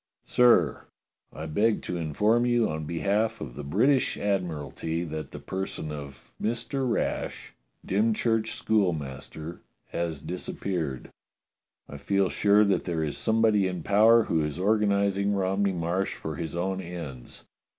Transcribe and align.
"Sir: 0.25 0.85
I 1.31 1.45
beg 1.45 1.83
to 1.83 1.95
inform 1.97 2.43
you 2.43 2.67
on 2.67 2.85
behalf 2.85 3.39
of 3.39 3.53
the 3.53 3.63
British 3.63 4.17
Admi 4.17 4.49
ralty 4.59 5.03
that 5.07 5.29
the 5.29 5.37
person 5.37 5.91
of 5.91 6.31
Mister 6.39 6.87
Rash, 6.87 7.53
Dymchurch 7.85 8.47
school 8.53 8.93
master, 8.93 9.61
has 9.89 10.19
disappeared. 10.19 11.11
I 11.87 11.97
feel 11.97 12.29
sure 12.29 12.65
that 12.65 12.85
there 12.85 13.03
is 13.03 13.15
somebody 13.15 13.67
in 13.67 13.83
power 13.83 14.23
who 14.23 14.43
is 14.43 14.57
organizing 14.57 15.35
Romney 15.35 15.71
Marsh 15.71 16.15
for 16.15 16.35
his 16.35 16.55
own 16.55 16.81
ends. 16.81 17.45